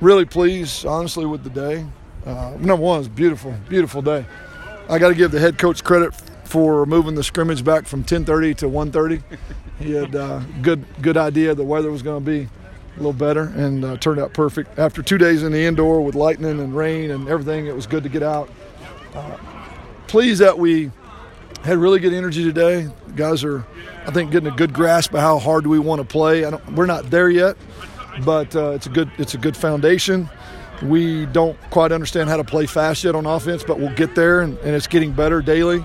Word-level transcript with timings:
really 0.00 0.24
pleased, 0.24 0.86
honestly, 0.86 1.26
with 1.26 1.44
the 1.44 1.50
day. 1.50 1.86
Uh, 2.24 2.56
number 2.58 2.76
one, 2.76 3.00
it's 3.00 3.08
beautiful, 3.08 3.54
beautiful 3.68 4.02
day. 4.02 4.26
I 4.88 4.98
got 4.98 5.08
to 5.08 5.14
give 5.14 5.30
the 5.30 5.40
head 5.40 5.58
coach 5.58 5.82
credit 5.82 6.14
for 6.44 6.86
moving 6.86 7.14
the 7.14 7.24
scrimmage 7.24 7.64
back 7.64 7.86
from 7.86 8.04
10:30 8.04 8.56
to 8.58 8.68
1:30. 8.68 9.22
He 9.78 9.92
had 9.92 10.14
uh, 10.14 10.40
good, 10.62 10.84
good 11.02 11.16
idea 11.16 11.54
the 11.54 11.64
weather 11.64 11.90
was 11.90 12.02
going 12.02 12.24
to 12.24 12.30
be 12.30 12.48
a 12.94 12.96
little 12.96 13.12
better, 13.12 13.52
and 13.56 13.84
uh, 13.84 13.96
turned 13.98 14.18
out 14.18 14.32
perfect. 14.32 14.78
After 14.78 15.02
two 15.02 15.18
days 15.18 15.42
in 15.42 15.52
the 15.52 15.64
indoor 15.64 16.00
with 16.00 16.14
lightning 16.14 16.60
and 16.60 16.74
rain 16.74 17.10
and 17.10 17.28
everything, 17.28 17.66
it 17.66 17.74
was 17.74 17.86
good 17.86 18.02
to 18.04 18.08
get 18.08 18.22
out. 18.22 18.48
Uh, 19.14 19.36
pleased 20.06 20.40
that 20.40 20.58
we 20.58 20.90
had 21.62 21.78
really 21.78 22.00
good 22.00 22.14
energy 22.14 22.42
today. 22.42 22.88
Guys 23.16 23.44
are, 23.44 23.66
I 24.06 24.12
think, 24.12 24.30
getting 24.30 24.50
a 24.50 24.56
good 24.56 24.72
grasp 24.72 25.12
of 25.14 25.20
how 25.20 25.38
hard 25.38 25.66
we 25.66 25.78
want 25.78 26.00
to 26.00 26.06
play. 26.06 26.50
we're 26.74 26.86
not 26.86 27.10
there 27.10 27.28
yet, 27.28 27.56
but 28.24 28.54
uh, 28.56 28.70
it's 28.70 28.86
a 28.86 28.90
good 28.90 29.10
it's 29.18 29.34
a 29.34 29.38
good 29.38 29.56
foundation. 29.56 30.28
We 30.82 31.26
don't 31.26 31.58
quite 31.70 31.90
understand 31.92 32.28
how 32.28 32.36
to 32.36 32.44
play 32.44 32.66
fast 32.66 33.04
yet 33.04 33.14
on 33.14 33.24
offense, 33.24 33.64
but 33.64 33.78
we'll 33.78 33.94
get 33.94 34.14
there, 34.14 34.42
and, 34.42 34.58
and 34.58 34.74
it's 34.74 34.86
getting 34.86 35.12
better 35.12 35.40
daily. 35.40 35.84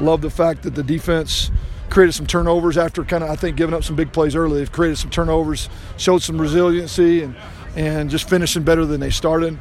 Love 0.00 0.20
the 0.20 0.30
fact 0.30 0.62
that 0.62 0.74
the 0.74 0.82
defense 0.82 1.50
created 1.90 2.12
some 2.12 2.26
turnovers 2.26 2.78
after 2.78 3.04
kind 3.04 3.22
of 3.22 3.30
I 3.30 3.36
think 3.36 3.56
giving 3.56 3.74
up 3.74 3.84
some 3.84 3.96
big 3.96 4.12
plays 4.12 4.34
early. 4.34 4.58
They've 4.58 4.72
created 4.72 4.96
some 4.96 5.10
turnovers, 5.10 5.68
showed 5.96 6.22
some 6.22 6.40
resiliency, 6.40 7.22
and 7.22 7.34
and 7.76 8.10
just 8.10 8.28
finishing 8.28 8.62
better 8.62 8.84
than 8.84 9.00
they 9.00 9.10
started. 9.10 9.58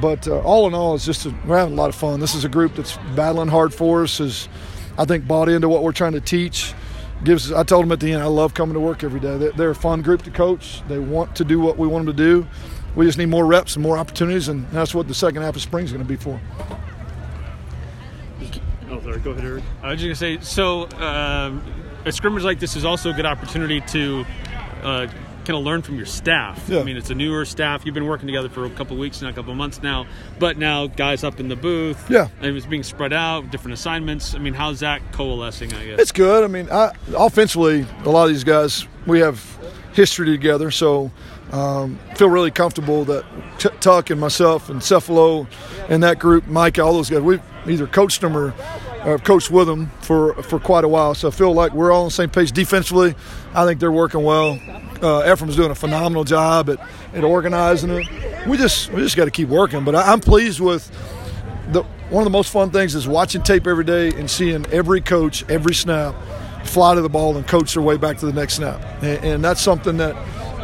But 0.00 0.28
uh, 0.28 0.40
all 0.40 0.66
in 0.66 0.74
all, 0.74 0.94
it's 0.94 1.06
just 1.06 1.26
a, 1.26 1.34
we're 1.46 1.56
having 1.56 1.74
a 1.74 1.76
lot 1.76 1.88
of 1.88 1.94
fun. 1.94 2.20
This 2.20 2.34
is 2.34 2.44
a 2.44 2.48
group 2.48 2.74
that's 2.76 2.96
battling 3.14 3.48
hard 3.48 3.72
for 3.72 4.02
us. 4.02 4.20
Is 4.20 4.48
I 4.98 5.04
think 5.04 5.26
bought 5.26 5.48
into 5.48 5.68
what 5.68 5.82
we're 5.82 5.92
trying 5.92 6.12
to 6.12 6.20
teach. 6.20 6.74
Gives 7.24 7.50
I 7.50 7.62
told 7.62 7.84
them 7.84 7.92
at 7.92 8.00
the 8.00 8.12
end 8.12 8.22
I 8.22 8.26
love 8.26 8.54
coming 8.54 8.74
to 8.74 8.80
work 8.80 9.02
every 9.02 9.20
day. 9.20 9.50
They're 9.56 9.70
a 9.70 9.74
fun 9.74 10.02
group 10.02 10.22
to 10.22 10.30
coach. 10.30 10.82
They 10.86 10.98
want 10.98 11.34
to 11.36 11.44
do 11.44 11.58
what 11.58 11.78
we 11.78 11.86
want 11.86 12.06
them 12.06 12.16
to 12.16 12.22
do. 12.22 12.46
We 12.94 13.06
just 13.06 13.18
need 13.18 13.26
more 13.26 13.44
reps 13.44 13.76
and 13.76 13.82
more 13.82 13.98
opportunities, 13.98 14.48
and 14.48 14.68
that's 14.70 14.94
what 14.94 15.08
the 15.08 15.14
second 15.14 15.42
half 15.42 15.56
of 15.56 15.62
spring 15.62 15.84
is 15.84 15.92
going 15.92 16.04
to 16.04 16.08
be 16.08 16.16
for. 16.16 16.40
Oh, 18.90 19.00
sorry. 19.02 19.18
Go 19.18 19.32
ahead, 19.32 19.44
Eric. 19.44 19.64
I 19.82 19.90
was 19.90 20.00
just 20.00 20.20
going 20.20 20.38
to 20.38 20.44
say, 20.44 20.50
so 20.50 20.88
um, 20.98 21.62
a 22.04 22.12
scrimmage 22.12 22.44
like 22.44 22.60
this 22.60 22.76
is 22.76 22.84
also 22.84 23.10
a 23.10 23.12
good 23.12 23.26
opportunity 23.26 23.80
to 23.82 24.24
uh, 24.82 25.06
kind 25.46 25.56
of 25.56 25.64
learn 25.64 25.80
from 25.80 25.96
your 25.96 26.06
staff. 26.06 26.68
Yeah. 26.68 26.80
I 26.80 26.82
mean, 26.82 26.96
it's 26.96 27.10
a 27.10 27.14
newer 27.14 27.44
staff. 27.44 27.86
You've 27.86 27.94
been 27.94 28.06
working 28.06 28.26
together 28.26 28.48
for 28.48 28.66
a 28.66 28.70
couple 28.70 28.96
weeks 28.96 29.22
now, 29.22 29.28
a 29.28 29.32
couple 29.32 29.54
months 29.54 29.82
now, 29.82 30.06
but 30.38 30.58
now 30.58 30.88
guys 30.88 31.22
up 31.24 31.38
in 31.40 31.48
the 31.48 31.56
booth. 31.56 32.10
Yeah, 32.10 32.28
and 32.40 32.56
it's 32.56 32.66
being 32.66 32.82
spread 32.82 33.12
out, 33.12 33.50
different 33.50 33.74
assignments. 33.74 34.34
I 34.34 34.38
mean, 34.38 34.54
how's 34.54 34.80
that 34.80 35.00
coalescing? 35.12 35.72
I 35.72 35.86
guess 35.86 36.00
it's 36.00 36.12
good. 36.12 36.44
I 36.44 36.48
mean, 36.48 36.68
I, 36.70 36.92
offensively, 37.16 37.86
a 38.04 38.10
lot 38.10 38.24
of 38.24 38.30
these 38.30 38.44
guys 38.44 38.86
we 39.06 39.20
have 39.20 39.40
history 39.92 40.26
together, 40.26 40.70
so 40.70 41.10
um, 41.52 41.98
feel 42.16 42.28
really 42.28 42.50
comfortable 42.50 43.04
that 43.04 43.24
T- 43.58 43.68
Tuck 43.80 44.10
and 44.10 44.20
myself 44.20 44.68
and 44.68 44.80
Cefalo 44.80 45.46
and 45.88 46.02
that 46.02 46.18
group, 46.18 46.46
Mike, 46.48 46.78
all 46.78 46.92
those 46.92 47.08
guys, 47.08 47.20
we've 47.20 47.42
either 47.68 47.86
coached 47.86 48.20
them 48.20 48.36
or 48.36 48.52
uh, 49.06 49.18
coached 49.18 49.50
with 49.50 49.68
them 49.68 49.86
for, 50.00 50.34
for 50.42 50.58
quite 50.58 50.84
a 50.84 50.88
while. 50.88 51.14
So 51.14 51.28
I 51.28 51.30
feel 51.30 51.52
like 51.52 51.72
we're 51.72 51.92
all 51.92 52.02
on 52.02 52.06
the 52.08 52.14
same 52.14 52.28
page 52.28 52.52
defensively. 52.52 53.14
I 53.54 53.64
think 53.64 53.78
they're 53.78 53.92
working 53.92 54.22
well. 54.24 54.58
Uh, 55.00 55.30
Ephraim's 55.32 55.56
doing 55.56 55.70
a 55.70 55.76
phenomenal 55.76 56.24
job 56.24 56.68
at, 56.68 56.80
at 57.14 57.22
organizing 57.22 57.90
it. 57.90 58.46
We 58.46 58.56
just 58.56 58.92
we 58.92 59.02
just 59.02 59.16
got 59.16 59.26
to 59.26 59.30
keep 59.30 59.48
working. 59.48 59.84
But 59.84 59.94
I, 59.94 60.12
I'm 60.12 60.20
pleased 60.20 60.60
with 60.60 60.90
the 61.72 61.82
one 62.10 62.22
of 62.22 62.24
the 62.24 62.36
most 62.36 62.50
fun 62.50 62.70
things 62.70 62.94
is 62.94 63.06
watching 63.06 63.42
tape 63.42 63.66
every 63.66 63.84
day 63.84 64.08
and 64.10 64.30
seeing 64.30 64.66
every 64.66 65.00
coach 65.00 65.48
every 65.48 65.74
snap 65.74 66.14
fly 66.64 66.94
to 66.94 67.00
the 67.00 67.08
ball 67.08 67.36
and 67.36 67.46
coach 67.46 67.74
their 67.74 67.82
way 67.82 67.96
back 67.96 68.18
to 68.18 68.26
the 68.26 68.32
next 68.32 68.54
snap. 68.54 68.80
And, 69.02 69.24
and 69.24 69.44
that's 69.44 69.60
something 69.60 69.96
that 69.98 70.16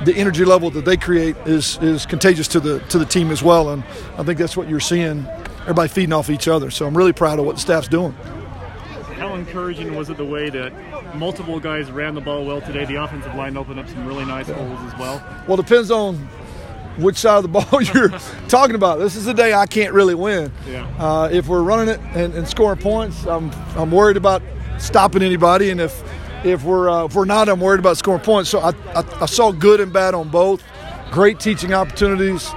the 0.04 0.16
energy 0.16 0.44
level 0.44 0.68
that 0.70 0.84
they 0.84 0.96
create 0.96 1.36
is 1.46 1.78
is 1.80 2.06
contagious 2.06 2.48
to 2.48 2.60
the 2.60 2.80
to 2.88 2.98
the 2.98 3.06
team 3.06 3.30
as 3.30 3.42
well. 3.42 3.70
And 3.70 3.84
I 4.16 4.24
think 4.24 4.38
that's 4.38 4.56
what 4.56 4.68
you're 4.68 4.80
seeing. 4.80 5.26
Everybody 5.62 5.88
feeding 5.88 6.12
off 6.12 6.30
each 6.30 6.48
other. 6.48 6.70
So 6.70 6.86
I'm 6.86 6.96
really 6.96 7.12
proud 7.12 7.38
of 7.38 7.46
what 7.46 7.56
the 7.56 7.60
staff's 7.60 7.88
doing. 7.88 8.12
How 9.16 9.34
encouraging 9.34 9.94
was 9.94 10.10
it 10.10 10.16
the 10.16 10.24
way 10.24 10.50
that 10.50 11.16
multiple 11.16 11.60
guys 11.60 11.90
ran 11.90 12.14
the 12.14 12.20
ball 12.20 12.44
well 12.44 12.60
today? 12.60 12.84
The 12.84 12.96
offensive 12.96 13.34
line 13.34 13.56
opened 13.56 13.78
up 13.78 13.88
some 13.88 14.06
really 14.06 14.24
nice 14.24 14.48
holes 14.48 14.80
as 14.80 14.98
well. 14.98 15.24
Well, 15.46 15.56
depends 15.56 15.90
on 15.90 16.16
which 16.98 17.16
side 17.16 17.36
of 17.36 17.42
the 17.42 17.48
ball 17.48 17.82
you're 17.94 18.10
talking 18.48 18.74
about. 18.74 18.98
This 18.98 19.16
is 19.16 19.26
a 19.28 19.34
day 19.34 19.54
I 19.54 19.66
can't 19.66 19.92
really 19.92 20.14
win. 20.14 20.52
Yeah. 20.68 20.86
Uh, 20.98 21.28
if 21.30 21.46
we're 21.46 21.62
running 21.62 21.88
it 21.88 22.00
and, 22.14 22.34
and, 22.34 22.46
scoring 22.48 22.80
points, 22.80 23.26
I'm 23.26 23.50
I'm 23.76 23.90
worried 23.90 24.16
about 24.16 24.42
stopping 24.78 25.22
anybody, 25.22 25.70
and 25.70 25.80
if 25.80 26.02
if 26.44 26.64
we're 26.64 26.90
uh, 26.90 27.04
if 27.04 27.14
we're 27.14 27.24
not, 27.24 27.48
I'm 27.48 27.60
worried 27.60 27.80
about 27.80 27.96
scoring 27.96 28.20
points. 28.20 28.50
So 28.50 28.60
I, 28.60 28.70
I, 28.94 29.04
I 29.20 29.26
saw 29.26 29.52
good 29.52 29.80
and 29.80 29.92
bad 29.92 30.14
on 30.14 30.28
both. 30.28 30.62
Great 31.10 31.40
teaching 31.40 31.72
opportunities. 31.72 32.50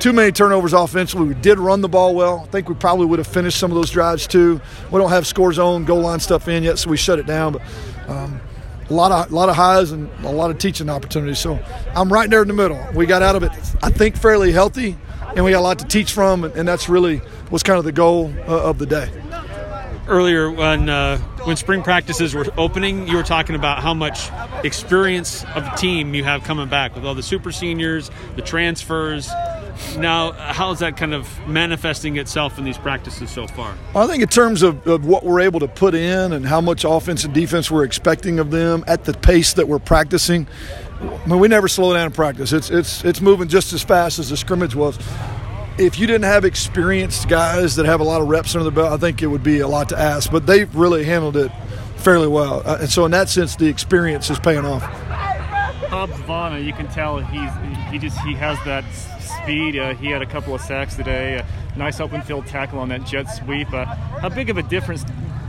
Too 0.00 0.14
many 0.14 0.32
turnovers 0.32 0.72
offensively. 0.72 1.28
We 1.28 1.34
did 1.34 1.58
run 1.58 1.82
the 1.82 1.88
ball 1.88 2.14
well. 2.14 2.40
I 2.40 2.46
think 2.46 2.70
we 2.70 2.74
probably 2.74 3.04
would 3.04 3.18
have 3.18 3.28
finished 3.28 3.58
some 3.58 3.70
of 3.70 3.74
those 3.74 3.90
drives 3.90 4.26
too. 4.26 4.58
We 4.90 4.98
don't 4.98 5.10
have 5.10 5.26
score 5.26 5.52
zone, 5.52 5.84
goal 5.84 6.00
line 6.00 6.20
stuff 6.20 6.48
in 6.48 6.62
yet, 6.62 6.78
so 6.78 6.88
we 6.88 6.96
shut 6.96 7.18
it 7.18 7.26
down. 7.26 7.52
But 7.52 7.62
um, 8.08 8.40
a 8.88 8.94
lot 8.94 9.12
of 9.12 9.30
a 9.30 9.34
lot 9.34 9.50
of 9.50 9.56
highs 9.56 9.90
and 9.90 10.08
a 10.24 10.32
lot 10.32 10.50
of 10.50 10.56
teaching 10.56 10.88
opportunities. 10.88 11.38
So 11.38 11.58
I'm 11.94 12.10
right 12.10 12.30
there 12.30 12.40
in 12.40 12.48
the 12.48 12.54
middle. 12.54 12.82
We 12.94 13.04
got 13.04 13.20
out 13.20 13.36
of 13.36 13.42
it, 13.42 13.52
I 13.82 13.90
think, 13.90 14.16
fairly 14.16 14.52
healthy, 14.52 14.96
and 15.36 15.44
we 15.44 15.50
got 15.50 15.60
a 15.60 15.68
lot 15.68 15.78
to 15.80 15.84
teach 15.84 16.12
from, 16.12 16.44
and 16.44 16.66
that's 16.66 16.88
really 16.88 17.20
was 17.50 17.62
kind 17.62 17.78
of 17.78 17.84
the 17.84 17.92
goal 17.92 18.32
uh, 18.48 18.70
of 18.70 18.78
the 18.78 18.86
day 18.86 19.10
earlier 20.10 20.50
when 20.50 20.88
uh, 20.88 21.18
when 21.44 21.56
spring 21.56 21.82
practices 21.82 22.34
were 22.34 22.46
opening, 22.58 23.06
you 23.06 23.16
were 23.16 23.22
talking 23.22 23.54
about 23.54 23.80
how 23.80 23.94
much 23.94 24.30
experience 24.64 25.44
of 25.54 25.64
the 25.64 25.70
team 25.76 26.14
you 26.14 26.24
have 26.24 26.42
coming 26.44 26.68
back 26.68 26.94
with 26.94 27.06
all 27.06 27.14
the 27.14 27.22
super 27.22 27.52
seniors, 27.52 28.10
the 28.36 28.42
transfers. 28.42 29.30
Now, 29.98 30.32
how's 30.32 30.78
that 30.80 30.96
kind 30.96 31.14
of 31.14 31.28
manifesting 31.46 32.16
itself 32.16 32.58
in 32.58 32.64
these 32.64 32.78
practices 32.78 33.30
so 33.30 33.46
far? 33.46 33.74
I 33.94 34.06
think 34.06 34.22
in 34.22 34.28
terms 34.28 34.62
of, 34.62 34.86
of 34.86 35.04
what 35.04 35.24
we're 35.24 35.40
able 35.40 35.60
to 35.60 35.68
put 35.68 35.94
in 35.94 36.32
and 36.32 36.46
how 36.46 36.60
much 36.60 36.84
offense 36.84 37.24
and 37.24 37.34
defense 37.34 37.70
we're 37.70 37.84
expecting 37.84 38.38
of 38.38 38.50
them 38.50 38.84
at 38.86 39.04
the 39.04 39.12
pace 39.12 39.54
that 39.54 39.68
we're 39.68 39.78
practicing. 39.78 40.46
I 41.00 41.26
mean, 41.26 41.40
we 41.40 41.48
never 41.48 41.68
slow 41.68 41.94
down 41.94 42.06
in 42.06 42.12
practice. 42.12 42.52
It's 42.52 42.70
it's 42.70 43.04
it's 43.04 43.20
moving 43.20 43.48
just 43.48 43.72
as 43.72 43.82
fast 43.82 44.18
as 44.18 44.28
the 44.28 44.36
scrimmage 44.36 44.74
was 44.74 44.98
if 45.80 45.98
you 45.98 46.06
didn't 46.06 46.24
have 46.24 46.44
experienced 46.44 47.28
guys 47.28 47.76
that 47.76 47.86
have 47.86 48.00
a 48.00 48.04
lot 48.04 48.20
of 48.20 48.28
reps 48.28 48.54
under 48.54 48.64
the 48.64 48.70
belt, 48.70 48.92
I 48.92 48.98
think 48.98 49.22
it 49.22 49.26
would 49.26 49.42
be 49.42 49.60
a 49.60 49.68
lot 49.68 49.88
to 49.88 49.98
ask. 49.98 50.30
But 50.30 50.46
they've 50.46 50.72
really 50.74 51.04
handled 51.04 51.36
it 51.36 51.50
fairly 51.96 52.28
well, 52.28 52.62
uh, 52.66 52.78
and 52.80 52.90
so 52.90 53.04
in 53.06 53.10
that 53.12 53.28
sense, 53.28 53.56
the 53.56 53.66
experience 53.66 54.30
is 54.30 54.38
paying 54.38 54.64
off. 54.64 54.82
Hobbs 54.82 56.18
Vaughn, 56.20 56.64
you 56.64 56.72
can 56.72 56.86
tell 56.88 57.18
he's 57.18 57.50
he 57.90 57.98
just 57.98 58.18
he 58.20 58.34
has 58.34 58.58
that 58.64 58.84
speed. 59.50 59.76
Uh, 59.76 59.94
he 59.94 60.06
had 60.06 60.22
a 60.22 60.26
couple 60.26 60.54
of 60.54 60.60
sacks 60.60 60.94
today. 60.94 61.42
A 61.74 61.78
nice 61.78 62.00
open 62.00 62.22
field 62.22 62.46
tackle 62.46 62.78
on 62.78 62.88
that 62.90 63.04
jet 63.04 63.24
sweep. 63.24 63.72
Uh, 63.72 63.84
how 63.84 64.28
big 64.28 64.48
of 64.48 64.58
a 64.58 64.62
difference 64.62 65.04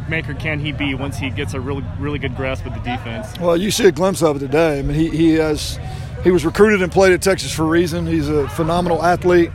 maker 0.09 0.33
can 0.33 0.59
he 0.59 0.71
be 0.71 0.95
once 0.95 1.17
he 1.17 1.29
gets 1.29 1.53
a 1.53 1.59
really 1.59 1.85
really 1.99 2.19
good 2.19 2.35
grasp 2.35 2.65
of 2.65 2.73
the 2.73 2.79
defense? 2.79 3.37
Well, 3.39 3.55
you 3.55 3.69
see 3.69 3.85
a 3.85 3.91
glimpse 3.91 4.23
of 4.23 4.37
it 4.37 4.39
today. 4.39 4.79
I 4.79 4.81
mean, 4.81 4.97
he, 4.97 5.09
he 5.09 5.33
has 5.35 5.79
he 6.23 6.31
was 6.31 6.43
recruited 6.45 6.81
and 6.81 6.91
played 6.91 7.13
at 7.13 7.21
Texas 7.21 7.51
for 7.53 7.63
a 7.63 7.67
reason. 7.67 8.07
He's 8.07 8.27
a 8.27 8.49
phenomenal 8.49 9.03
athlete 9.03 9.51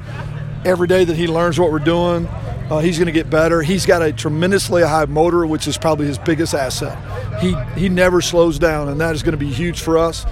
every 0.64 0.86
day 0.86 1.04
that 1.04 1.16
he 1.16 1.26
learns 1.26 1.58
what 1.58 1.72
we're 1.72 1.78
doing, 1.78 2.26
uh, 2.70 2.80
he's 2.80 2.98
going 2.98 3.06
to 3.06 3.12
get 3.12 3.30
better. 3.30 3.62
He's 3.62 3.86
got 3.86 4.02
a 4.02 4.12
tremendously 4.12 4.82
high 4.82 5.04
motor, 5.04 5.46
which 5.46 5.68
is 5.68 5.78
probably 5.78 6.06
his 6.06 6.18
biggest 6.18 6.52
asset. 6.54 6.98
He 7.40 7.54
he 7.76 7.88
never 7.88 8.20
slows 8.20 8.58
down, 8.58 8.88
and 8.88 9.00
that 9.00 9.14
is 9.14 9.22
going 9.22 9.38
to 9.38 9.44
be 9.44 9.52
huge 9.52 9.80
for 9.80 9.98
us. 9.98 10.26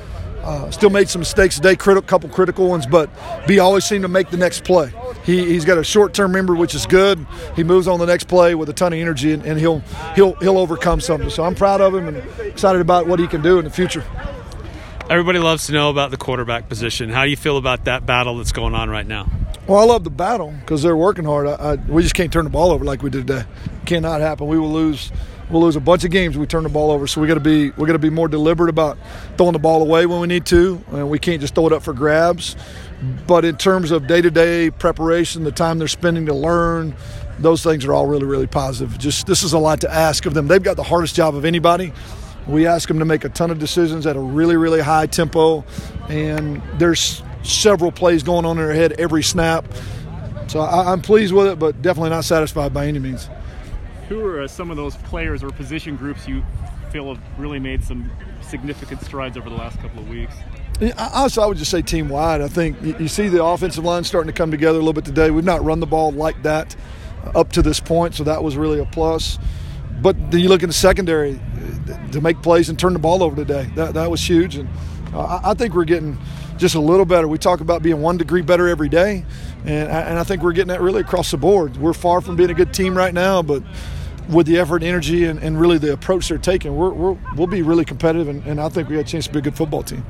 Uh, 0.44 0.70
still 0.70 0.90
made 0.90 1.08
some 1.08 1.20
mistakes 1.20 1.56
today, 1.56 1.74
critical, 1.74 2.06
couple 2.06 2.28
critical 2.28 2.68
ones, 2.68 2.84
but 2.84 3.08
B 3.46 3.58
always 3.58 3.84
seemed 3.84 4.02
to 4.02 4.08
make 4.08 4.28
the 4.28 4.36
next 4.36 4.62
play. 4.62 4.92
He, 5.24 5.46
he's 5.46 5.64
got 5.64 5.78
a 5.78 5.84
short-term 5.84 6.32
memory, 6.32 6.58
which 6.58 6.74
is 6.74 6.84
good. 6.84 7.26
He 7.56 7.64
moves 7.64 7.88
on 7.88 7.98
the 7.98 8.04
next 8.04 8.28
play 8.28 8.54
with 8.54 8.68
a 8.68 8.74
ton 8.74 8.92
of 8.92 8.98
energy, 8.98 9.32
and, 9.32 9.42
and 9.46 9.58
he'll 9.58 9.80
he'll 10.14 10.34
he'll 10.34 10.58
overcome 10.58 11.00
something. 11.00 11.30
So 11.30 11.44
I'm 11.44 11.54
proud 11.54 11.80
of 11.80 11.94
him 11.94 12.08
and 12.08 12.18
excited 12.42 12.82
about 12.82 13.06
what 13.06 13.18
he 13.20 13.26
can 13.26 13.40
do 13.40 13.58
in 13.58 13.64
the 13.64 13.70
future. 13.70 14.04
Everybody 15.08 15.38
loves 15.38 15.66
to 15.66 15.72
know 15.72 15.88
about 15.88 16.10
the 16.10 16.18
quarterback 16.18 16.68
position. 16.68 17.08
How 17.08 17.24
do 17.24 17.30
you 17.30 17.36
feel 17.36 17.56
about 17.56 17.86
that 17.86 18.04
battle 18.04 18.36
that's 18.36 18.52
going 18.52 18.74
on 18.74 18.90
right 18.90 19.06
now? 19.06 19.30
Well, 19.66 19.78
I 19.78 19.84
love 19.84 20.04
the 20.04 20.10
battle 20.10 20.52
because 20.60 20.82
they're 20.82 20.96
working 20.96 21.24
hard. 21.24 21.46
I, 21.46 21.52
I, 21.52 21.74
we 21.76 22.02
just 22.02 22.14
can't 22.14 22.30
turn 22.30 22.44
the 22.44 22.50
ball 22.50 22.70
over 22.70 22.84
like 22.84 23.02
we 23.02 23.08
did 23.08 23.26
today. 23.26 23.44
Cannot 23.86 24.20
happen. 24.20 24.46
We 24.46 24.58
will 24.58 24.72
lose. 24.72 25.10
We'll 25.50 25.62
lose 25.62 25.76
a 25.76 25.80
bunch 25.80 26.04
of 26.04 26.10
games. 26.10 26.38
We 26.38 26.46
turn 26.46 26.62
the 26.62 26.68
ball 26.68 26.90
over. 26.90 27.06
So 27.06 27.20
we 27.20 27.26
got 27.26 27.34
to 27.34 27.40
be 27.40 27.70
we 27.70 27.86
got 27.86 27.92
to 27.92 27.98
be 27.98 28.10
more 28.10 28.28
deliberate 28.28 28.70
about 28.70 28.98
throwing 29.36 29.52
the 29.52 29.58
ball 29.58 29.82
away 29.82 30.06
when 30.06 30.20
we 30.20 30.26
need 30.26 30.46
to, 30.46 30.82
and 30.92 31.10
we 31.10 31.18
can't 31.18 31.40
just 31.40 31.54
throw 31.54 31.66
it 31.66 31.72
up 31.72 31.82
for 31.82 31.92
grabs. 31.92 32.56
But 33.26 33.44
in 33.44 33.56
terms 33.56 33.90
of 33.90 34.06
day 34.06 34.22
to 34.22 34.30
day 34.30 34.70
preparation, 34.70 35.44
the 35.44 35.52
time 35.52 35.78
they're 35.78 35.88
spending 35.88 36.26
to 36.26 36.34
learn, 36.34 36.94
those 37.38 37.62
things 37.62 37.84
are 37.84 37.92
all 37.92 38.06
really 38.06 38.26
really 38.26 38.46
positive. 38.46 38.98
Just 38.98 39.26
this 39.26 39.42
is 39.42 39.52
a 39.52 39.58
lot 39.58 39.82
to 39.82 39.92
ask 39.92 40.24
of 40.24 40.34
them. 40.34 40.48
They've 40.48 40.62
got 40.62 40.76
the 40.76 40.82
hardest 40.82 41.14
job 41.14 41.34
of 41.34 41.44
anybody. 41.44 41.92
We 42.46 42.66
ask 42.66 42.88
them 42.88 42.98
to 42.98 43.04
make 43.04 43.24
a 43.24 43.30
ton 43.30 43.50
of 43.50 43.58
decisions 43.58 44.06
at 44.06 44.16
a 44.16 44.20
really 44.20 44.56
really 44.56 44.80
high 44.80 45.06
tempo, 45.06 45.64
and 46.08 46.62
there's 46.78 47.22
several 47.42 47.92
plays 47.92 48.22
going 48.22 48.46
on 48.46 48.58
in 48.58 48.64
their 48.64 48.74
head 48.74 48.92
every 48.98 49.22
snap. 49.22 49.66
So 50.46 50.60
I, 50.60 50.92
am 50.92 51.02
pleased 51.02 51.32
with 51.32 51.46
it, 51.46 51.58
but 51.58 51.82
definitely 51.82 52.10
not 52.10 52.24
satisfied 52.24 52.72
by 52.72 52.86
any 52.86 52.98
means. 52.98 53.28
Who 54.08 54.26
are 54.26 54.46
some 54.48 54.70
of 54.70 54.76
those 54.76 54.96
players 54.96 55.42
or 55.42 55.50
position 55.50 55.96
groups 55.96 56.28
you 56.28 56.42
feel 56.90 57.14
have 57.14 57.22
really 57.38 57.58
made 57.58 57.82
some 57.82 58.10
significant 58.42 59.00
strides 59.00 59.36
over 59.36 59.48
the 59.48 59.56
last 59.56 59.78
couple 59.80 60.00
of 60.00 60.08
weeks? 60.08 60.34
Also, 60.98 61.40
I 61.40 61.46
would 61.46 61.56
just 61.56 61.70
say 61.70 61.82
team 61.82 62.08
wide. 62.08 62.40
I 62.40 62.48
think 62.48 62.80
you 62.82 63.08
see 63.08 63.28
the 63.28 63.42
offensive 63.42 63.84
line 63.84 64.04
starting 64.04 64.32
to 64.32 64.36
come 64.36 64.50
together 64.50 64.78
a 64.78 64.80
little 64.80 64.92
bit 64.92 65.04
today. 65.04 65.30
We've 65.30 65.44
not 65.44 65.64
run 65.64 65.80
the 65.80 65.86
ball 65.86 66.10
like 66.12 66.42
that 66.42 66.74
up 67.34 67.52
to 67.52 67.62
this 67.62 67.80
point, 67.80 68.14
so 68.14 68.24
that 68.24 68.42
was 68.42 68.56
really 68.56 68.80
a 68.80 68.84
plus. 68.84 69.38
But 70.02 70.16
then 70.30 70.40
you 70.40 70.48
look 70.48 70.62
at 70.62 70.68
the 70.68 70.74
secondary 70.74 71.40
to 72.12 72.20
make 72.20 72.42
plays 72.42 72.68
and 72.68 72.78
turn 72.78 72.92
the 72.92 72.98
ball 72.98 73.22
over 73.22 73.36
today. 73.36 73.70
That, 73.76 73.94
that 73.94 74.10
was 74.10 74.28
huge. 74.28 74.56
And 74.56 74.68
uh, 75.14 75.40
I 75.42 75.54
think 75.54 75.74
we're 75.74 75.84
getting 75.84 76.18
just 76.58 76.74
a 76.74 76.80
little 76.80 77.06
better. 77.06 77.26
We 77.28 77.38
talk 77.38 77.60
about 77.60 77.82
being 77.82 78.00
one 78.02 78.16
degree 78.16 78.42
better 78.42 78.68
every 78.68 78.88
day, 78.88 79.24
and 79.64 79.90
I, 79.90 80.00
and 80.02 80.18
I 80.18 80.24
think 80.24 80.42
we're 80.42 80.52
getting 80.52 80.68
that 80.68 80.80
really 80.80 81.00
across 81.00 81.30
the 81.30 81.36
board. 81.36 81.76
We're 81.76 81.94
far 81.94 82.20
from 82.20 82.36
being 82.36 82.50
a 82.50 82.54
good 82.54 82.74
team 82.74 82.96
right 82.96 83.14
now, 83.14 83.42
but 83.42 83.62
with 84.28 84.46
the 84.46 84.58
effort, 84.58 84.76
and 84.76 84.84
energy, 84.84 85.24
and, 85.24 85.42
and 85.42 85.60
really 85.60 85.78
the 85.78 85.92
approach 85.92 86.28
they're 86.28 86.38
taking, 86.38 86.74
we're, 86.76 86.90
we're, 86.90 87.16
we'll 87.36 87.46
be 87.46 87.62
really 87.62 87.84
competitive, 87.84 88.28
and, 88.28 88.44
and 88.46 88.60
I 88.60 88.68
think 88.68 88.88
we 88.88 88.96
have 88.96 89.06
a 89.06 89.08
chance 89.08 89.26
to 89.26 89.32
be 89.32 89.38
a 89.38 89.42
good 89.42 89.56
football 89.56 89.82
team. 89.82 90.04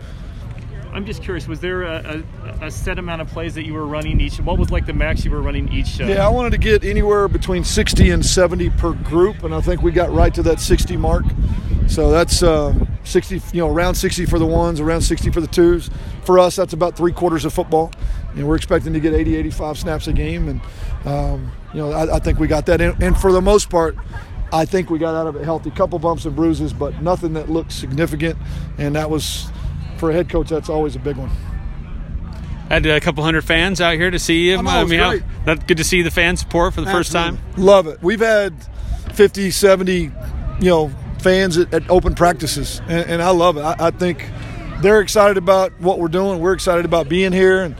I'm 0.95 1.05
just 1.05 1.25
curious. 1.25 1.49
Was 1.49 1.59
there 1.59 1.83
a, 1.83 2.23
a, 2.61 2.67
a, 2.67 2.71
set 2.71 3.01
amount 3.01 3.21
of 3.21 3.27
plays 3.27 3.53
that 3.57 3.65
you 3.67 3.75
were 3.75 3.85
running 3.85 4.21
each? 4.21 4.39
What 4.39 4.59
was 4.59 4.71
like 4.71 4.87
the 4.87 4.93
max 4.93 5.25
you 5.25 5.33
were 5.33 5.43
running 5.43 5.73
each? 5.73 6.01
Uh, 6.01 6.05
yeah, 6.05 6.25
I 6.25 6.29
wanted 6.29 6.51
to 6.51 6.59
get 6.59 6.85
anywhere 6.85 7.27
between 7.27 7.65
60 7.65 8.11
and 8.11 8.25
70 8.25 8.71
per 8.71 8.93
group, 8.93 9.43
and 9.43 9.53
I 9.53 9.61
think 9.61 9.83
we 9.83 9.91
got 9.91 10.13
right 10.13 10.33
to 10.35 10.43
that 10.45 10.61
60 10.61 10.97
mark. 10.97 11.25
So 11.89 12.13
that's 12.13 12.45
uh, 12.45 12.73
60, 13.03 13.43
you 13.53 13.61
know, 13.61 13.69
around 13.69 13.97
60 13.97 14.27
for 14.27 14.39
the 14.39 14.47
ones, 14.47 14.79
around 14.79 15.01
60 15.01 15.31
for 15.31 15.41
the 15.41 15.49
twos. 15.49 15.91
For 16.25 16.39
us, 16.39 16.55
that's 16.55 16.73
about 16.73 16.97
three 16.97 17.13
quarters 17.13 17.45
of 17.45 17.53
football. 17.53 17.91
And 18.37 18.49
we're 18.49 18.57
expecting 18.57 18.93
to 18.93 19.01
get 19.01 19.15
80, 19.15 19.37
85 19.37 19.79
snaps 19.79 20.07
a 20.09 20.13
game, 20.13 20.49
and 20.49 20.61
um, 21.05 21.53
you 21.73 21.81
know, 21.81 21.93
I, 21.93 22.17
I, 22.17 22.19
think 22.19 22.39
we 22.39 22.49
got 22.49 22.67
that. 22.67 22.81
And, 22.81 23.01
and 23.03 23.17
for 23.17 23.31
the 23.31 23.41
most 23.41 23.71
part, 23.71 23.97
I 24.53 24.65
think 24.65 24.91
we 24.91 24.99
got 24.99 25.15
out 25.15 25.27
of 25.27 25.37
it 25.37 25.45
healthy. 25.45 25.71
Couple 25.71 25.99
bumps 25.99 26.25
and 26.25 26.35
bruises, 26.35 26.73
but 26.73 27.01
nothing 27.01 27.35
that 27.35 27.49
looked 27.49 27.73
significant, 27.73 28.37
and 28.79 28.97
that 28.97 29.09
was 29.09 29.47
for 29.99 30.11
a 30.11 30.13
head 30.13 30.29
coach, 30.29 30.49
that's 30.49 30.69
always 30.69 30.97
a 30.97 30.99
big 30.99 31.17
one. 31.17 31.31
Had 32.69 32.87
a 32.87 33.01
couple 33.01 33.23
hundred 33.23 33.43
fans 33.43 33.81
out 33.81 33.95
here 33.95 34.11
to 34.11 34.19
see 34.19 34.51
him. 34.51 34.67
I, 34.67 34.85
mean, 34.85 34.99
how, 34.99 35.17
that's 35.45 35.65
good 35.65 35.77
to 35.77 35.85
see 35.85 36.03
the 36.03 36.11
fan 36.11 36.37
support 36.37 36.75
for 36.75 36.81
the 36.81 36.89
Absolutely. 36.89 37.01
first 37.01 37.13
time. 37.13 37.65
Love 37.65 37.87
it. 37.87 38.03
We've 38.03 38.21
had 38.21 38.55
50, 39.13 39.51
70, 39.51 39.95
you 40.01 40.13
know, 40.61 40.91
fans 41.21 41.57
at, 41.57 41.73
at 41.73 41.89
open 41.89 42.15
practices, 42.15 42.81
and, 42.89 43.09
and, 43.09 43.23
I 43.23 43.31
love 43.31 43.57
it. 43.57 43.63
I, 43.63 43.77
I, 43.79 43.91
think 43.91 44.29
they're 44.81 45.01
excited 45.01 45.37
about 45.39 45.79
what 45.81 45.99
we're 45.99 46.09
doing. 46.09 46.41
We're 46.41 46.53
excited 46.53 46.85
about 46.85 47.09
being 47.09 47.33
here, 47.33 47.63
and 47.63 47.77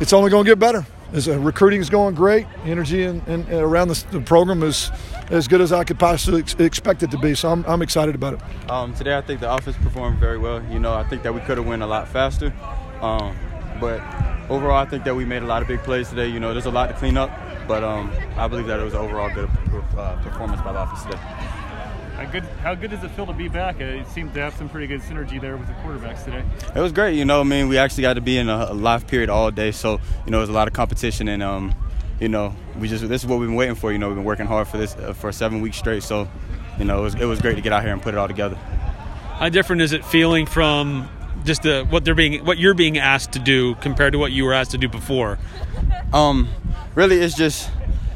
it's 0.00 0.12
only 0.12 0.30
going 0.30 0.44
to 0.44 0.50
get 0.50 0.58
better. 0.58 0.86
As 1.12 1.28
uh, 1.28 1.38
recruiting 1.38 1.80
is 1.80 1.90
going 1.90 2.14
great, 2.16 2.46
energy 2.64 3.04
and, 3.04 3.22
and, 3.28 3.46
and 3.46 3.60
around 3.60 3.88
the, 3.88 4.04
the 4.10 4.20
program 4.20 4.64
is 4.64 4.90
as 5.30 5.46
good 5.46 5.60
as 5.60 5.72
I 5.72 5.84
could 5.84 5.98
possibly 5.98 6.40
ex- 6.40 6.54
expect 6.54 7.04
it 7.04 7.10
to 7.12 7.18
be. 7.18 7.36
So 7.36 7.50
I'm, 7.50 7.64
I'm 7.66 7.82
excited 7.82 8.16
about 8.16 8.34
it. 8.34 8.70
Um, 8.70 8.94
today, 8.94 9.16
I 9.16 9.20
think 9.20 9.40
the 9.40 9.52
offense 9.52 9.76
performed 9.76 10.18
very 10.18 10.38
well. 10.38 10.60
You 10.72 10.80
know, 10.80 10.92
I 10.92 11.04
think 11.04 11.22
that 11.22 11.32
we 11.32 11.40
could 11.42 11.56
have 11.58 11.66
went 11.66 11.82
a 11.82 11.86
lot 11.86 12.08
faster, 12.08 12.52
um, 13.00 13.36
but 13.80 14.00
overall, 14.48 14.76
I 14.76 14.86
think 14.86 15.04
that 15.04 15.14
we 15.14 15.24
made 15.24 15.42
a 15.42 15.46
lot 15.46 15.62
of 15.62 15.68
big 15.68 15.82
plays 15.84 16.08
today. 16.08 16.26
You 16.26 16.40
know, 16.40 16.52
there's 16.52 16.66
a 16.66 16.70
lot 16.70 16.88
to 16.88 16.94
clean 16.94 17.16
up, 17.16 17.30
but 17.68 17.84
um, 17.84 18.12
I 18.36 18.48
believe 18.48 18.66
that 18.66 18.80
it 18.80 18.84
was 18.84 18.94
overall 18.94 19.32
good 19.32 19.48
uh, 19.96 20.20
performance 20.22 20.62
by 20.62 20.72
the 20.72 20.82
offense 20.82 21.04
today. 21.04 21.20
How 22.14 22.24
good, 22.30 22.44
how 22.62 22.74
good 22.74 22.90
does 22.90 23.02
it 23.02 23.10
feel 23.10 23.26
to 23.26 23.32
be 23.32 23.48
back? 23.48 23.80
Uh, 23.80 23.84
it 23.84 24.08
seemed 24.08 24.34
to 24.34 24.40
have 24.40 24.54
some 24.54 24.68
pretty 24.68 24.86
good 24.86 25.00
synergy 25.00 25.40
there 25.40 25.56
with 25.56 25.66
the 25.66 25.74
quarterbacks 25.74 26.24
today. 26.24 26.44
It 26.74 26.80
was 26.80 26.92
great. 26.92 27.16
You 27.16 27.24
know, 27.24 27.40
I 27.40 27.44
mean, 27.44 27.68
we 27.68 27.76
actually 27.76 28.02
got 28.02 28.14
to 28.14 28.20
be 28.20 28.38
in 28.38 28.48
a, 28.48 28.68
a 28.70 28.74
live 28.74 29.08
period 29.08 29.30
all 29.30 29.50
day, 29.50 29.72
so 29.72 30.00
you 30.24 30.30
know, 30.30 30.38
there's 30.38 30.48
a 30.48 30.52
lot 30.52 30.68
of 30.68 30.74
competition 30.74 31.26
and 31.26 31.42
um, 31.42 31.74
you 32.20 32.28
know, 32.28 32.54
we 32.78 32.88
just 32.88 33.06
this 33.08 33.22
is 33.22 33.28
what 33.28 33.40
we've 33.40 33.48
been 33.48 33.56
waiting 33.56 33.74
for. 33.74 33.90
You 33.90 33.98
know, 33.98 34.08
we've 34.08 34.16
been 34.16 34.24
working 34.24 34.46
hard 34.46 34.68
for 34.68 34.78
this 34.78 34.94
uh, 34.94 35.12
for 35.12 35.32
seven 35.32 35.60
weeks 35.60 35.76
straight. 35.76 36.04
So, 36.04 36.28
you 36.78 36.84
know, 36.84 37.00
it 37.00 37.02
was, 37.02 37.14
it 37.16 37.24
was 37.24 37.40
great 37.40 37.56
to 37.56 37.60
get 37.60 37.72
out 37.72 37.82
here 37.82 37.92
and 37.92 38.00
put 38.00 38.14
it 38.14 38.18
all 38.18 38.28
together. 38.28 38.54
How 38.54 39.48
different 39.48 39.82
is 39.82 39.92
it 39.92 40.04
feeling 40.04 40.46
from 40.46 41.08
just 41.44 41.62
the 41.62 41.84
what 41.90 42.04
they're 42.04 42.14
being 42.14 42.44
what 42.44 42.58
you're 42.58 42.74
being 42.74 42.96
asked 42.98 43.32
to 43.32 43.40
do 43.40 43.74
compared 43.76 44.12
to 44.12 44.18
what 44.18 44.30
you 44.30 44.44
were 44.44 44.54
asked 44.54 44.70
to 44.70 44.78
do 44.78 44.88
before? 44.88 45.38
Um, 46.12 46.48
really, 46.94 47.16
it's 47.16 47.34
just 47.34 47.68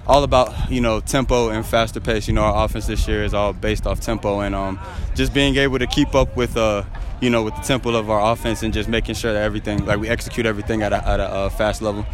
all 0.08 0.24
about 0.24 0.70
you 0.70 0.80
know 0.80 1.00
tempo 1.00 1.50
and 1.50 1.64
faster 1.64 2.00
pace. 2.00 2.26
You 2.28 2.34
know, 2.34 2.42
our 2.42 2.64
offense 2.64 2.86
this 2.86 3.06
year 3.06 3.24
is 3.24 3.34
all 3.34 3.52
based 3.52 3.86
off 3.86 4.00
tempo 4.00 4.40
and 4.40 4.54
um, 4.54 4.80
just 5.14 5.34
being 5.34 5.56
able 5.56 5.78
to 5.78 5.86
keep 5.86 6.14
up 6.14 6.36
with 6.36 6.56
uh, 6.56 6.84
you 7.20 7.30
know 7.30 7.42
with 7.42 7.54
the 7.56 7.62
tempo 7.62 7.94
of 7.94 8.10
our 8.10 8.32
offense 8.32 8.62
and 8.62 8.72
just 8.72 8.88
making 8.88 9.14
sure 9.14 9.32
that 9.32 9.42
everything 9.42 9.84
like 9.84 9.98
we 9.98 10.08
execute 10.08 10.46
everything 10.46 10.82
at 10.82 10.92
a, 10.92 11.06
at 11.06 11.20
a 11.20 11.28
uh, 11.28 11.48
fast 11.50 11.82
level 11.82 12.06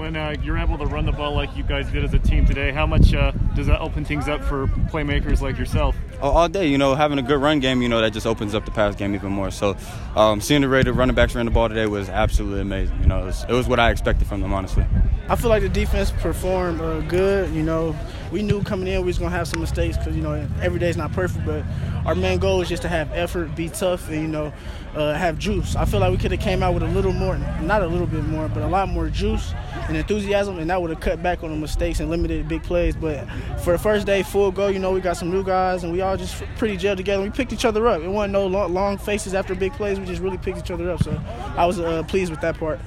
when 0.00 0.16
uh, 0.16 0.34
you're 0.42 0.56
able 0.56 0.78
to 0.78 0.86
run 0.86 1.04
the 1.04 1.12
ball 1.12 1.34
like 1.34 1.54
you 1.56 1.62
guys 1.62 1.90
did 1.92 2.02
as 2.02 2.14
a 2.14 2.18
team 2.18 2.46
today, 2.46 2.72
how 2.72 2.86
much 2.86 3.12
uh, 3.12 3.32
does 3.54 3.66
that 3.66 3.80
open 3.80 4.04
things 4.04 4.28
up 4.28 4.42
for 4.42 4.66
playmakers 4.90 5.42
like 5.42 5.58
yourself? 5.58 5.94
All 6.22 6.48
day, 6.48 6.66
you 6.66 6.78
know, 6.78 6.94
having 6.94 7.18
a 7.18 7.22
good 7.22 7.40
run 7.40 7.60
game, 7.60 7.82
you 7.82 7.88
know, 7.88 8.00
that 8.00 8.12
just 8.12 8.26
opens 8.26 8.54
up 8.54 8.64
the 8.64 8.70
pass 8.70 8.96
game 8.96 9.14
even 9.14 9.30
more. 9.30 9.50
So, 9.50 9.76
um, 10.16 10.40
seeing 10.40 10.62
the 10.62 10.68
rate 10.68 10.86
of 10.86 10.96
running 10.96 11.14
backs 11.14 11.34
run 11.34 11.44
the 11.44 11.52
ball 11.52 11.68
today 11.68 11.86
was 11.86 12.08
absolutely 12.08 12.62
amazing. 12.62 12.98
You 13.00 13.08
know, 13.08 13.22
it 13.22 13.26
was, 13.26 13.44
it 13.44 13.52
was, 13.52 13.68
what 13.68 13.78
I 13.78 13.90
expected 13.90 14.26
from 14.26 14.40
them, 14.40 14.54
honestly. 14.54 14.86
I 15.30 15.36
feel 15.36 15.48
like 15.48 15.62
the 15.62 15.68
defense 15.68 16.10
performed 16.10 16.80
uh, 16.80 17.02
good. 17.02 17.54
You 17.54 17.62
know, 17.62 17.94
we 18.32 18.42
knew 18.42 18.64
coming 18.64 18.88
in 18.88 19.00
we 19.02 19.06
was 19.06 19.16
gonna 19.16 19.30
have 19.30 19.46
some 19.46 19.60
mistakes 19.60 19.96
because 19.96 20.16
you 20.16 20.22
know 20.22 20.44
every 20.60 20.80
day 20.80 20.88
is 20.88 20.96
not 20.96 21.12
perfect, 21.12 21.46
but 21.46 21.64
our 22.04 22.16
main 22.16 22.40
goal 22.40 22.60
is 22.60 22.68
just 22.68 22.82
to 22.82 22.88
have 22.88 23.12
effort, 23.12 23.54
be 23.54 23.68
tough, 23.68 24.08
and 24.08 24.22
you 24.22 24.26
know, 24.26 24.52
uh, 24.96 25.14
have 25.14 25.38
juice. 25.38 25.76
I 25.76 25.84
feel 25.84 26.00
like 26.00 26.10
we 26.10 26.18
could 26.18 26.32
have 26.32 26.40
came 26.40 26.64
out 26.64 26.74
with 26.74 26.82
a 26.82 26.88
little 26.88 27.12
more, 27.12 27.38
not 27.62 27.80
a 27.80 27.86
little 27.86 28.08
bit 28.08 28.24
more, 28.24 28.48
but 28.48 28.64
a 28.64 28.66
lot 28.66 28.88
more 28.88 29.08
juice 29.08 29.54
and 29.86 29.96
enthusiasm, 29.96 30.58
and 30.58 30.68
that 30.68 30.82
would 30.82 30.90
have 30.90 30.98
cut 30.98 31.22
back 31.22 31.44
on 31.44 31.50
the 31.50 31.56
mistakes 31.56 32.00
and 32.00 32.10
limited 32.10 32.48
big 32.48 32.64
plays. 32.64 32.96
But 32.96 33.24
for 33.62 33.72
the 33.72 33.78
first 33.78 34.08
day, 34.08 34.24
full 34.24 34.50
go, 34.50 34.66
you 34.66 34.80
know, 34.80 34.90
we 34.90 35.00
got 35.00 35.16
some 35.16 35.30
new 35.30 35.44
guys, 35.44 35.84
and 35.84 35.92
we 35.92 36.00
all 36.00 36.16
just 36.16 36.42
pretty 36.56 36.76
gelled 36.76 36.96
together. 36.96 37.22
We 37.22 37.30
picked 37.30 37.52
each 37.52 37.64
other 37.64 37.86
up. 37.86 38.02
It 38.02 38.08
wasn't 38.08 38.32
no 38.32 38.48
long, 38.48 38.98
faces 38.98 39.34
after 39.34 39.54
big 39.54 39.74
plays. 39.74 40.00
We 40.00 40.06
just 40.06 40.22
really 40.22 40.38
picked 40.38 40.58
each 40.58 40.72
other 40.72 40.90
up. 40.90 41.04
So 41.04 41.20
I 41.56 41.66
was 41.66 41.78
uh, 41.78 42.02
pleased 42.02 42.32
with 42.32 42.40
that 42.40 42.58
part. 42.58 42.80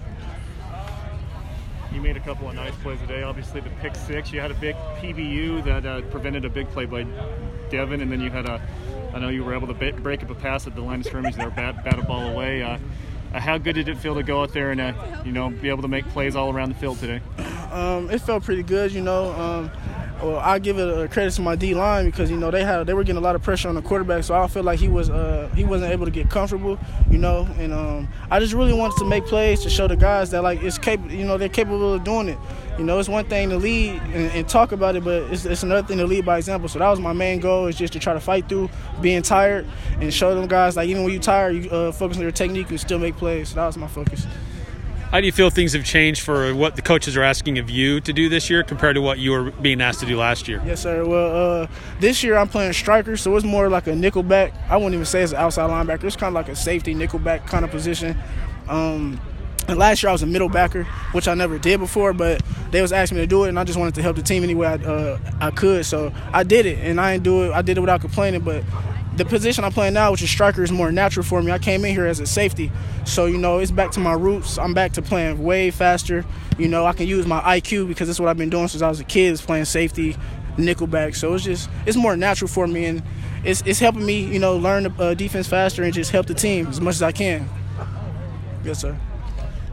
You 1.94 2.02
made 2.02 2.18
a 2.18 2.22
couple 2.22 2.50
of 2.50 2.56
nice 2.56 2.76
plays 2.78 3.00
today. 3.02 3.22
Obviously, 3.22 3.62
the 3.62 3.70
pick 3.82 3.96
six. 3.96 4.32
You 4.32 4.40
had 4.40 4.50
a 4.50 4.56
big 4.56 4.76
PBU 4.98 5.64
that 5.64 5.86
uh, 5.86 6.02
prevented 6.10 6.44
a 6.44 6.50
big 6.50 6.68
play 6.72 6.86
by 6.86 7.04
Deven, 7.70 8.02
and 8.02 8.12
then 8.12 8.20
you 8.20 8.32
had 8.32 8.48
a. 8.48 8.60
I 9.14 9.20
know 9.20 9.30
you 9.30 9.44
were 9.44 9.54
able 9.54 9.68
to 9.68 9.76
break 9.76 10.24
up 10.24 10.30
a 10.32 10.36
pass 10.36 10.66
at 10.66 10.74
the 10.74 10.82
line 10.82 11.02
of 11.02 11.06
scrimmage 11.06 11.36
there, 11.36 11.52
bat, 11.52 11.84
bat 11.84 12.00
a 12.00 12.02
ball 12.02 12.32
away. 12.32 12.64
Uh, 12.64 12.80
uh, 13.32 13.40
how 13.40 13.60
good 13.60 13.74
did 13.74 13.88
it 13.88 13.98
feel 13.98 14.16
to 14.16 14.24
go 14.24 14.42
out 14.42 14.54
there 14.54 14.72
and 14.72 14.82
uh, 14.82 14.94
you 15.24 15.32
know 15.32 15.52
be 15.52 15.70
able 15.70 15.84
to 15.84 15.88
make 15.88 16.08
plays 16.10 16.36
all 16.36 16.52
around 16.52 16.70
the 16.70 16.76
field 16.76 16.98
today? 16.98 17.22
Um, 17.72 18.10
it 18.10 18.22
felt 18.22 18.44
pretty 18.44 18.64
good. 18.64 18.92
You 18.92 19.02
know, 19.02 19.32
um, 19.34 19.72
well, 20.24 20.40
I 20.40 20.60
give 20.60 20.80
it 20.80 20.88
a 20.88 21.08
credit 21.10 21.32
to 21.34 21.42
my 21.42 21.56
D 21.56 21.74
line 21.74 22.06
because 22.06 22.32
you 22.32 22.38
know 22.38 22.50
they 22.50 22.64
had 22.64 22.86
they 22.88 22.94
were 22.94 23.04
getting 23.04 23.18
a 23.18 23.22
lot 23.22 23.36
of 23.36 23.44
pressure 23.44 23.68
on 23.68 23.76
the 23.76 23.82
quarterback, 23.82 24.24
so 24.24 24.34
I 24.34 24.48
feel 24.48 24.64
like 24.64 24.80
he 24.80 24.88
was 24.88 25.10
uh, 25.10 25.50
he 25.56 25.66
wasn't 25.66 25.92
able 25.92 26.06
to 26.06 26.12
get 26.12 26.30
comfortable, 26.30 26.80
you 27.12 27.18
know. 27.18 27.48
And 27.60 27.74
um, 27.74 28.08
I 28.32 28.40
just 28.40 28.54
really 28.54 28.74
wanted 28.74 28.98
to 28.98 29.06
make 29.06 29.26
plays 29.26 29.62
to 29.64 29.70
show 29.70 29.88
the 29.88 29.98
guys 29.98 30.32
that 30.32 30.42
like 30.42 30.64
it's 30.64 30.78
capable, 30.78 31.14
you 31.14 31.26
know, 31.26 31.38
they're 31.38 31.50
capable 31.50 31.94
of 31.94 32.04
doing 32.04 32.30
it. 32.30 32.38
You 32.78 32.86
know, 32.86 32.98
it's 33.00 33.10
one 33.10 33.26
thing 33.26 33.50
to 33.50 33.58
lead 33.58 34.02
and, 34.14 34.32
and 34.32 34.50
talk 34.50 34.72
about 34.72 34.96
it, 34.96 35.04
but 35.04 35.24
it's, 35.32 35.46
it's, 35.46 35.62
another 35.62 35.86
thing 35.86 36.00
to 36.00 36.08
lead 36.08 36.26
by 36.26 36.38
example. 36.38 36.68
So 36.68 36.80
that 36.80 36.90
was 36.90 37.00
my 37.00 37.14
main 37.14 37.40
goal 37.40 37.68
is 37.68 37.76
just 37.76 37.94
to 37.94 38.00
try 38.00 38.14
to 38.14 38.20
fight 38.20 38.50
through 38.50 38.70
being 39.00 39.22
tired 39.22 39.68
and 40.00 40.12
show 40.12 40.34
them 40.34 40.48
guys 40.48 40.76
like 40.76 40.90
even 40.90 41.04
when 41.04 41.12
you're 41.12 41.22
tired, 41.22 41.52
you 41.56 41.70
uh, 41.70 41.92
focus 41.92 42.18
on 42.18 42.24
your 42.24 42.32
technique 42.32 42.70
and 42.70 42.80
still 42.80 42.98
make 42.98 43.16
plays. 43.18 43.50
So 43.50 43.56
that 43.56 43.68
was 43.68 43.78
my 43.78 43.88
focus. 43.88 44.26
How 45.14 45.20
do 45.20 45.28
you 45.28 45.32
feel 45.32 45.52
things 45.52 45.74
have 45.74 45.86
changed 45.86 46.22
for 46.22 46.56
what 46.56 46.76
the 46.76 46.82
coaches 46.82 47.16
are 47.16 47.22
asking 47.22 47.60
of 47.60 47.70
you 47.70 48.02
to 48.02 48.12
do 48.12 48.30
this 48.30 48.50
year 48.50 48.64
compared 48.64 48.96
to 48.96 49.02
what 49.02 49.20
you 49.20 49.30
were 49.30 49.52
being 49.52 49.80
asked 49.80 50.00
to 50.00 50.08
do 50.08 50.18
last 50.18 50.48
year? 50.48 50.60
Yes, 50.66 50.82
sir. 50.82 51.06
Well, 51.06 51.62
uh, 51.62 51.68
this 52.00 52.24
year 52.24 52.36
I'm 52.36 52.50
playing 52.50 52.74
striker, 52.74 53.16
so 53.16 53.36
it's 53.36 53.46
more 53.46 53.70
like 53.70 53.86
a 53.86 53.96
nickel 53.96 54.24
back. 54.24 54.56
I 54.70 54.76
wouldn't 54.76 54.96
even 54.96 55.06
say 55.06 55.22
it's 55.22 55.32
an 55.32 55.38
outside 55.38 55.70
linebacker. 55.70 56.06
It's 56.06 56.16
kind 56.16 56.30
of 56.30 56.34
like 56.34 56.50
a 56.50 56.56
safety 56.56 56.96
nickel 56.96 57.20
back 57.20 57.46
kind 57.46 57.64
of 57.64 57.70
position. 57.70 58.18
Um, 58.68 59.22
and 59.68 59.78
last 59.78 60.02
year 60.02 60.10
I 60.10 60.14
was 60.14 60.24
a 60.24 60.26
middle 60.26 60.50
backer, 60.50 60.86
which 61.12 61.28
I 61.28 61.36
never 61.36 61.60
did 61.60 61.80
before, 61.80 62.14
but 62.14 62.42
they 62.72 62.82
was 62.82 62.92
asking 62.92 63.18
me 63.20 63.22
to 63.22 63.28
do 63.28 63.44
it, 63.44 63.50
and 63.50 63.60
I 63.60 63.66
just 63.66 63.78
wanted 63.78 63.94
to 63.94 64.02
help 64.02 64.16
the 64.16 64.24
team 64.24 64.42
any 64.42 64.56
way 64.56 64.66
I, 64.66 64.74
uh, 64.78 65.20
I 65.40 65.52
could. 65.52 65.86
So 65.86 66.12
I 66.32 66.42
did 66.42 66.66
it, 66.66 66.80
and 66.80 67.00
I 67.00 67.14
didn't 67.14 67.26
do 67.26 67.44
it. 67.44 67.52
I 67.52 67.62
did 67.62 67.78
it 67.78 67.82
without 67.82 68.02
complaining, 68.02 68.42
but 68.42 68.64
the 69.16 69.26
position 69.26 69.64
I'm 69.64 69.72
playing 69.72 69.94
now, 69.94 70.12
which 70.12 70.24
is 70.24 70.30
striker, 70.30 70.64
is 70.64 70.72
more 70.72 70.92
natural 70.92 71.24
for 71.24 71.42
me. 71.42 71.52
I 71.52 71.60
came 71.60 71.86
in 71.86 71.94
here 71.94 72.08
as 72.08 72.20
a 72.20 72.26
safety, 72.26 72.72
so 73.06 73.26
you 73.26 73.38
know 73.38 73.60
it's 73.60 73.72
back 73.72 73.92
to 73.92 74.00
my 74.00 74.14
roots. 74.14 74.58
I'm 74.58 74.74
back 74.74 74.94
to 74.94 75.02
playing 75.02 75.44
way 75.44 75.72
faster. 75.72 76.26
You 76.58 76.68
know 76.68 76.86
I 76.86 76.94
can 76.94 77.08
use 77.08 77.28
my 77.28 77.40
IQ 77.42 77.88
because 77.88 78.08
that's 78.08 78.20
what 78.20 78.30
I've 78.30 78.38
been 78.38 78.50
doing 78.50 78.68
since 78.68 78.82
I 78.82 78.90
was 78.90 79.00
a 79.00 79.04
kid, 79.04 79.34
is 79.34 79.42
playing 79.42 79.66
safety, 79.66 80.16
nickelback. 80.58 81.16
So 81.16 81.34
it's 81.34 81.44
just 81.44 81.70
it's 81.86 81.98
more 81.98 82.18
natural 82.18 82.48
for 82.48 82.66
me, 82.66 82.86
and 82.86 83.04
it's 83.44 83.62
it's 83.62 83.80
helping 83.80 84.06
me 84.06 84.24
you 84.26 84.40
know 84.40 84.58
learn 84.58 84.84
the 84.84 84.94
uh, 85.04 85.14
defense 85.14 85.48
faster 85.48 85.84
and 85.84 85.94
just 85.94 86.12
help 86.12 86.26
the 86.26 86.34
team 86.34 86.68
as 86.68 86.82
much 86.82 86.96
as 86.96 87.04
I 87.04 87.12
can. 87.12 87.48
Yes, 88.64 88.80
sir 88.80 88.98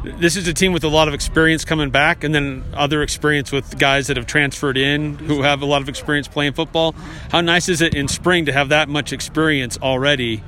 this 0.03 0.37
is 0.37 0.49
a 0.49 0.55
team 0.55 0.73
with 0.73 0.85
a 0.85 0.89
lot 0.89 1.09
of 1.09 1.15
experience 1.15 1.65
coming 1.65 1.91
back, 1.91 2.25
and 2.25 2.35
then 2.35 2.65
other 2.75 3.03
experience 3.03 3.53
with 3.53 3.79
guys 3.79 4.07
that 4.07 4.17
have 4.17 4.27
transferred 4.27 4.79
in 4.79 5.17
who 5.17 5.43
have 5.43 5.63
a 5.63 5.67
lot 5.67 5.83
of 5.83 5.89
experience 5.89 6.29
playing 6.29 6.55
football. 6.55 6.93
How 7.31 7.41
nice 7.41 7.69
is 7.69 7.81
it 7.81 7.95
in 7.95 8.09
spring 8.09 8.47
to 8.47 8.53
have 8.53 8.71
that 8.71 8.89
much 8.89 9.13
experience 9.13 9.79
already? 9.79 10.43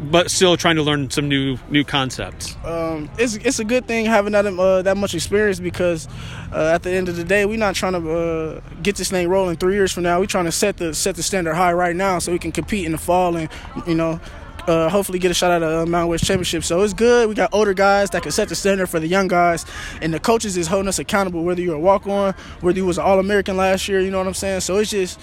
but 0.00 0.30
still 0.30 0.56
trying 0.56 0.76
to 0.76 0.82
learn 0.82 1.10
some 1.10 1.28
new 1.28 1.58
new 1.70 1.84
concepts. 1.84 2.56
Um, 2.64 3.10
it's 3.18 3.34
it's 3.36 3.58
a 3.58 3.64
good 3.64 3.86
thing 3.86 4.04
having 4.04 4.32
that 4.32 4.46
uh, 4.46 4.82
that 4.82 4.96
much 4.96 5.14
experience 5.14 5.58
because 5.58 6.08
uh, 6.52 6.70
at 6.74 6.82
the 6.82 6.92
end 6.92 7.08
of 7.08 7.16
the 7.16 7.24
day, 7.24 7.46
we're 7.46 7.58
not 7.58 7.74
trying 7.74 7.94
to 7.94 8.10
uh, 8.10 8.60
get 8.82 8.96
this 8.96 9.10
thing 9.10 9.28
rolling 9.28 9.56
three 9.56 9.74
years 9.74 9.92
from 9.92 10.04
now. 10.04 10.20
We're 10.20 10.26
trying 10.26 10.44
to 10.44 10.52
set 10.52 10.76
the 10.76 10.94
set 10.94 11.16
the 11.16 11.22
standard 11.22 11.54
high 11.54 11.72
right 11.72 11.96
now 11.96 12.18
so 12.18 12.32
we 12.32 12.38
can 12.38 12.52
compete 12.52 12.86
in 12.86 12.92
the 12.92 12.98
fall 12.98 13.36
and 13.36 13.48
you 13.86 13.94
know 13.94 14.20
uh, 14.66 14.88
hopefully 14.88 15.18
get 15.18 15.30
a 15.30 15.34
shot 15.34 15.50
at 15.50 15.62
a 15.62 15.82
uh, 15.82 15.86
Mountain 15.86 16.08
West 16.08 16.24
championship. 16.24 16.64
So 16.64 16.82
it's 16.82 16.92
good. 16.92 17.28
We 17.28 17.34
got 17.34 17.50
older 17.52 17.74
guys 17.74 18.10
that 18.10 18.22
can 18.22 18.32
set 18.32 18.48
the 18.48 18.54
standard 18.54 18.88
for 18.88 19.00
the 19.00 19.06
young 19.06 19.28
guys, 19.28 19.64
and 20.00 20.12
the 20.12 20.20
coaches 20.20 20.56
is 20.56 20.66
holding 20.66 20.88
us 20.88 20.98
accountable. 20.98 21.44
Whether 21.44 21.62
you're 21.62 21.76
a 21.76 21.80
walk 21.80 22.06
on, 22.06 22.34
whether 22.60 22.78
you 22.78 22.86
was 22.86 22.98
an 22.98 23.04
All 23.04 23.18
American 23.18 23.56
last 23.56 23.88
year, 23.88 24.00
you 24.00 24.10
know 24.10 24.18
what 24.18 24.26
I'm 24.26 24.34
saying. 24.34 24.60
So 24.60 24.76
it's 24.76 24.90
just 24.90 25.20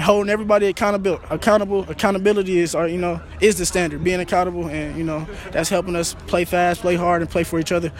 holding 0.00 0.30
everybody 0.30 0.66
accountable. 0.66 1.20
Accountable 1.30 1.88
accountability 1.90 2.58
is 2.58 2.74
our 2.74 2.88
you 2.88 2.98
know 2.98 3.20
is 3.40 3.56
the 3.58 3.66
standard. 3.66 4.02
Being 4.02 4.20
accountable, 4.20 4.68
and 4.68 4.96
you 4.96 5.04
know 5.04 5.26
that's 5.50 5.68
helping 5.68 5.96
us 5.96 6.14
play 6.26 6.44
fast, 6.44 6.80
play 6.80 6.96
hard, 6.96 7.22
and 7.22 7.30
play 7.30 7.44
for 7.44 7.58
each 7.58 7.72
other. 7.72 7.92